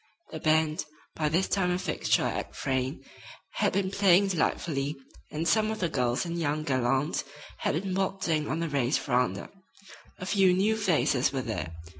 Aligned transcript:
The 0.31 0.39
band, 0.39 0.83
by 1.15 1.29
this 1.29 1.47
time 1.47 1.69
a 1.69 1.77
fixture 1.77 2.23
at 2.23 2.55
Frayne, 2.55 3.05
had 3.57 3.71
been 3.73 3.91
playing 3.91 4.29
delightfully, 4.29 4.95
and 5.29 5.47
some 5.47 5.69
of 5.69 5.79
the 5.79 5.89
girls 5.89 6.25
and 6.25 6.39
young 6.39 6.63
gallants 6.63 7.23
had 7.59 7.79
been 7.83 7.93
waltzing 7.93 8.47
on 8.49 8.61
the 8.61 8.67
Rays' 8.69 8.97
veranda. 8.97 9.51
A 10.17 10.25
few 10.25 10.53
new 10.55 10.75
faces 10.75 11.31
were 11.31 11.43
there. 11.43 11.75